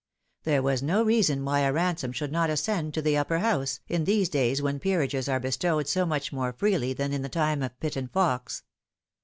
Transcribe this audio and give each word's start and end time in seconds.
There 0.45 0.63
was 0.63 0.81
no 0.81 1.03
reason 1.03 1.45
why 1.45 1.59
a 1.59 1.71
Ransome 1.71 2.11
should 2.11 2.31
not 2.31 2.49
ascend 2.49 2.91
to 2.95 3.03
the 3.03 3.15
Upper 3.17 3.37
House, 3.37 3.81
in 3.87 4.05
these 4.05 4.29
days 4.29 4.59
when 4.59 4.79
peerages 4.79 5.29
are 5.29 5.39
bestowed 5.39 5.87
so 5.87 6.07
much 6.07 6.33
more 6.33 6.53
freely 6.53 6.91
than 6.93 7.13
in 7.13 7.21
the 7.21 7.29
time 7.29 7.61
of 7.61 7.79
Pitt 7.79 7.95
and 7.95 8.09
Fox. 8.11 8.63